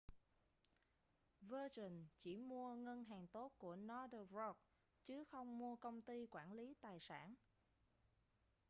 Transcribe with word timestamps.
virgin 1.41 2.07
chỉ 2.19 2.37
mua 2.37 2.75
ngân 2.75 3.03
hàng 3.03 3.27
tốt' 3.27 3.51
của 3.57 3.75
northern 3.75 4.27
rock 4.31 4.59
chứ 5.03 5.23
không 5.23 5.57
mua 5.57 5.75
công 5.75 6.01
ty 6.01 6.25
quản 6.31 6.53
lý 6.53 6.73
tài 6.81 6.99
sản 6.99 7.35